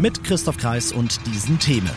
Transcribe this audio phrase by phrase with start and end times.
[0.00, 1.90] Mit Christoph Kreis und diesen Themen.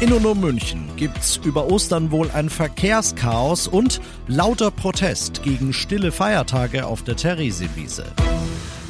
[0.00, 6.12] In und um München gibt's über Ostern wohl ein Verkehrschaos und lauter Protest gegen stille
[6.12, 8.04] Feiertage auf der Theresienwiese.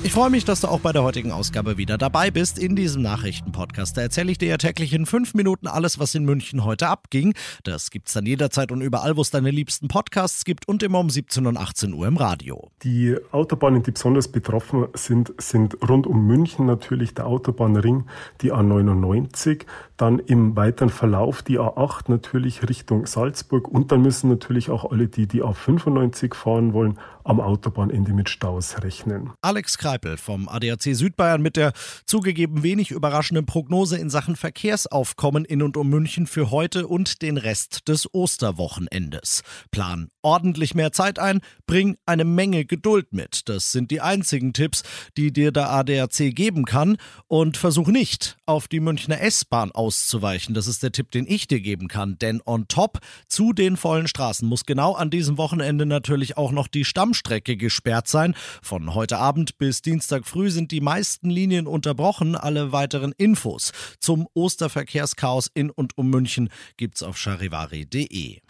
[0.05, 3.01] Ich freue mich, dass du auch bei der heutigen Ausgabe wieder dabei bist in diesem
[3.01, 3.97] Nachrichtenpodcast.
[3.97, 7.33] Erzähle ich dir ja täglich in fünf Minuten alles, was in München heute abging.
[7.63, 11.09] Das gibt's dann jederzeit und überall, wo es deine liebsten Podcasts gibt und immer um
[11.09, 12.71] 17 und 18 Uhr im Radio.
[12.83, 18.05] Die Autobahnen, die besonders betroffen sind, sind rund um München natürlich der Autobahnring,
[18.43, 19.65] die A99,
[19.97, 25.09] dann im weiteren Verlauf die A8 natürlich Richtung Salzburg und dann müssen natürlich auch alle,
[25.09, 29.31] die die A95 fahren wollen, am Autobahnende mit Staus rechnen.
[29.41, 31.73] Alex Kreipel vom ADAC Südbayern mit der
[32.05, 37.39] zugegeben wenig überraschenden Prognose in Sachen Verkehrsaufkommen in und um München für heute und den
[37.39, 39.43] Rest des Osterwochenendes.
[39.71, 43.49] Plan ordentlich mehr Zeit ein, bring eine Menge Geduld mit.
[43.49, 44.83] Das sind die einzigen Tipps,
[45.17, 50.55] die dir der ADAC geben kann und versuch nicht auf die Münchner S-Bahn auszuweichen.
[50.55, 54.09] Das ist der Tipp, den ich dir geben kann, denn on top zu den vollen
[54.09, 58.35] Straßen muss genau an diesem Wochenende natürlich auch noch die Stamm Stammstrecke gesperrt sein.
[58.63, 62.35] Von heute Abend bis Dienstag früh sind die meisten Linien unterbrochen.
[62.37, 68.41] Alle weiteren Infos zum Osterverkehrschaos in und um München gibt's auf charivari.de.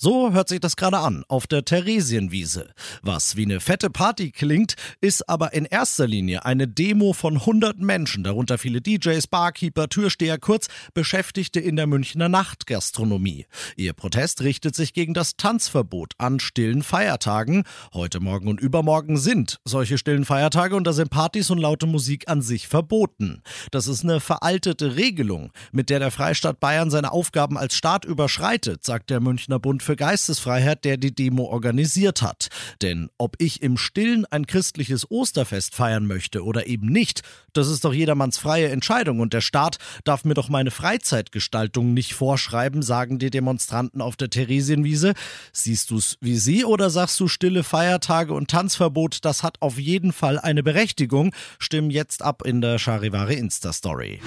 [0.00, 2.68] So hört sich das gerade an auf der Theresienwiese.
[3.02, 7.80] Was wie eine fette Party klingt, ist aber in erster Linie eine Demo von 100
[7.80, 13.46] Menschen, darunter viele DJs, Barkeeper, Türsteher, kurz Beschäftigte in der Münchner Nachtgastronomie.
[13.74, 17.64] Ihr Protest richtet sich gegen das Tanzverbot an stillen Feiertagen.
[17.92, 22.28] Heute Morgen und übermorgen sind solche stillen Feiertage und da sind Partys und laute Musik
[22.28, 23.42] an sich verboten.
[23.72, 28.84] Das ist eine veraltete Regelung, mit der der Freistaat Bayern seine Aufgaben als Staat überschreitet,
[28.84, 32.48] sagt der Münchner Bund für Geistesfreiheit, der die Demo organisiert hat.
[32.82, 37.22] Denn ob ich im Stillen ein christliches Osterfest feiern möchte oder eben nicht,
[37.54, 42.12] das ist doch jedermanns freie Entscheidung und der Staat darf mir doch meine Freizeitgestaltung nicht
[42.12, 45.14] vorschreiben, sagen die Demonstranten auf der Theresienwiese.
[45.54, 50.12] Siehst du's wie sie oder sagst du stille Feiertage und Tanzverbot, das hat auf jeden
[50.12, 51.34] Fall eine Berechtigung?
[51.58, 54.20] Stimm jetzt ab in der Charivari Insta-Story.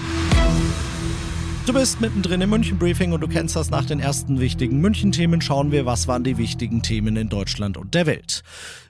[1.64, 5.40] Du bist mittendrin im München-Briefing und du kennst das nach den ersten wichtigen München-Themen.
[5.40, 8.42] Schauen wir, was waren die wichtigen Themen in Deutschland und der Welt.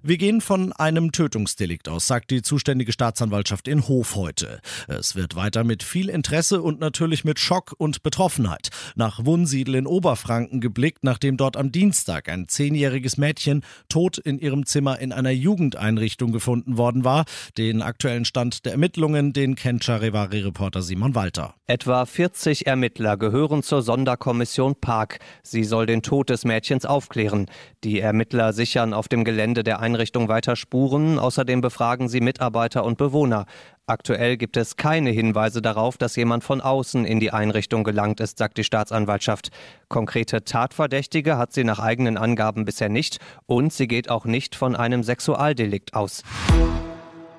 [0.03, 4.61] Wir gehen von einem Tötungsdelikt aus, sagt die zuständige Staatsanwaltschaft in Hof heute.
[4.89, 9.87] Es wird weiter mit viel Interesse und natürlich mit Schock und Betroffenheit nach Wunsiedel in
[9.87, 15.31] Oberfranken geblickt, nachdem dort am Dienstag ein zehnjähriges Mädchen tot in ihrem Zimmer in einer
[15.31, 17.27] Jugendeinrichtung gefunden worden war.
[17.59, 21.55] Den aktuellen Stand der Ermittlungen, den kennt Charivari-Reporter Simon Walter.
[21.67, 25.19] Etwa 40 Ermittler gehören zur Sonderkommission Park.
[25.43, 27.47] Sie soll den Tod des Mädchens aufklären.
[27.85, 31.19] Die Ermittler sichern auf dem Gelände der Einrichtung weiter Spuren.
[31.19, 33.47] Außerdem befragen sie Mitarbeiter und Bewohner.
[33.87, 38.39] Aktuell gibt es keine Hinweise darauf, dass jemand von außen in die Einrichtung gelangt ist,
[38.39, 39.51] sagt die Staatsanwaltschaft.
[39.89, 44.77] Konkrete Tatverdächtige hat sie nach eigenen Angaben bisher nicht und sie geht auch nicht von
[44.77, 46.23] einem Sexualdelikt aus.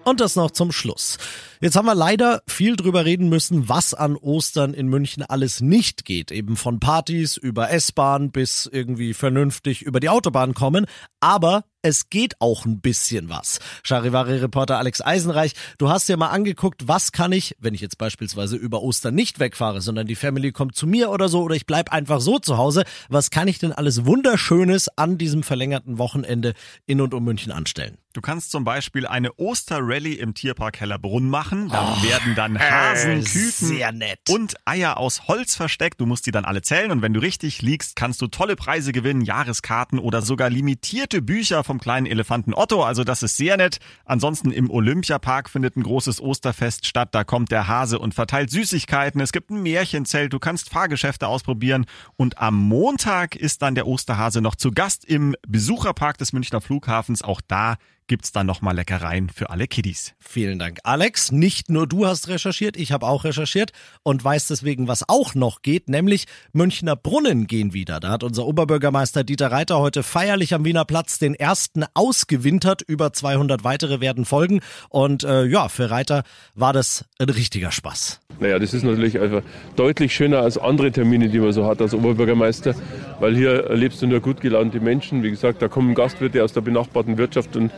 [0.04, 1.18] Und das noch zum Schluss.
[1.62, 6.04] Jetzt haben wir leider viel drüber reden müssen, was an Ostern in München alles nicht
[6.04, 6.32] geht.
[6.32, 10.88] Eben von Partys über S-Bahn bis irgendwie vernünftig über die Autobahn kommen.
[11.22, 13.60] Aber es geht auch ein bisschen was.
[13.84, 18.56] Charivari-Reporter Alex Eisenreich, du hast dir mal angeguckt, was kann ich, wenn ich jetzt beispielsweise
[18.56, 21.92] über Ostern nicht wegfahre, sondern die Family kommt zu mir oder so oder ich bleib
[21.92, 26.54] einfach so zu Hause, was kann ich denn alles Wunderschönes an diesem verlängerten Wochenende
[26.86, 27.98] in und um München anstellen?
[28.14, 31.70] Du kannst zum Beispiel eine Osterrallye im Tierpark Hellerbrunn machen.
[31.70, 36.00] Da oh, werden dann Hasen, äh, Küken und Eier aus Holz versteckt.
[36.00, 38.92] Du musst die dann alle zählen und wenn du richtig liegst, kannst du tolle Preise
[38.92, 42.84] gewinnen, Jahreskarten oder sogar limitierte Bücher vom kleinen Elefanten Otto.
[42.84, 43.80] Also das ist sehr nett.
[44.06, 47.10] Ansonsten im Olympiapark findet ein großes Osterfest statt.
[47.14, 49.20] Da kommt der Hase und verteilt Süßigkeiten.
[49.20, 50.34] Es gibt ein Märchenzelt.
[50.34, 51.88] Du kannst Fahrgeschäfte ausprobieren.
[52.16, 57.24] Und am Montag ist dann der Osterhase noch zu Gast im Besucherpark des Münchner Flughafens.
[57.24, 57.78] Auch da
[58.08, 60.14] gibt's dann nochmal Leckereien für alle Kiddies.
[60.20, 61.32] Vielen Dank, Alex.
[61.32, 63.72] Nicht nur du hast recherchiert, ich habe auch recherchiert
[64.04, 68.00] und weiß deswegen, was auch noch geht, nämlich Münchner Brunnen gehen wieder.
[68.00, 72.82] Da hat unser Oberbürgermeister Dieter Reiter heute feierlich am Wiener Platz den ersten ausgewintert.
[72.82, 74.62] Über 200 weitere werden folgen.
[74.90, 76.24] Und äh, ja, für Reiter
[76.56, 78.20] war das ein richtiger Spaß.
[78.40, 79.42] Naja, das ist natürlich einfach
[79.76, 82.76] deutlich schöner als andere Termine, die man so hat als Oberbürgermeister,
[83.20, 85.24] weil hier erlebst du nur gut gelaunte Menschen.
[85.24, 87.72] Wie gesagt, da kommen Gastwirte aus der benachbarten Wirtschaft und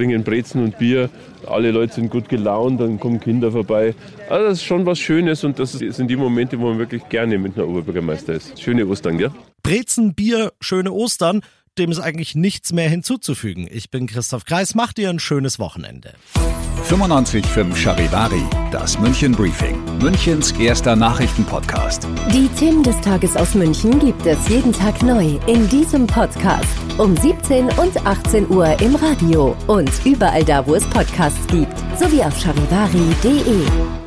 [0.00, 1.10] bringen Brezen und Bier.
[1.46, 3.94] Alle Leute sind gut gelaunt, dann kommen Kinder vorbei.
[4.30, 7.36] Also das ist schon was Schönes und das sind die Momente, wo man wirklich gerne
[7.36, 8.58] mit einer Oberbürgermeister ist.
[8.62, 9.30] Schöne Ostern, gell?
[9.62, 11.42] Brezen, Bier, schöne Ostern.
[11.78, 13.68] Dem ist eigentlich nichts mehr hinzuzufügen.
[13.70, 16.14] Ich bin Christoph Kreis, macht dir ein schönes Wochenende.
[16.88, 22.08] 95.5 Charivari, das München Briefing, Münchens erster Nachrichtenpodcast.
[22.32, 26.66] Die Themen des Tages aus München gibt es jeden Tag neu in diesem Podcast.
[26.98, 32.22] Um 17 und 18 Uhr im Radio und überall da, wo es Podcasts gibt, sowie
[32.22, 33.99] auf charivari.de.